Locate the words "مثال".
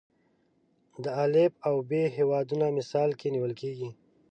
2.77-3.09